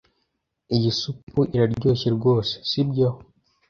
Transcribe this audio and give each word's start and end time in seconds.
Iyi 0.75 0.89
supu 0.99 1.39
iraryoshye 1.55 2.07
rwose, 2.17 2.53
sibyo? 2.69 3.07